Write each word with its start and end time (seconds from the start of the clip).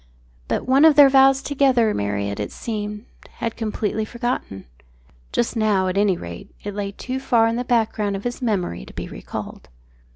But 0.47 0.65
one 0.65 0.83
of 0.83 0.95
their 0.95 1.09
vows 1.09 1.43
together 1.43 1.93
Marriott, 1.93 2.39
it 2.39 2.51
seemed, 2.51 3.05
had 3.33 3.55
completely 3.55 4.03
forgotten. 4.03 4.65
Just 5.31 5.55
now, 5.55 5.87
at 5.87 5.95
any 5.95 6.17
rate, 6.17 6.49
it 6.63 6.73
lay 6.73 6.91
too 6.91 7.19
far 7.19 7.47
in 7.47 7.55
the 7.55 7.63
background 7.63 8.15
of 8.15 8.23
his 8.23 8.41
memory 8.41 8.83
to 8.85 8.93
be 8.95 9.07
recalled. 9.07 9.69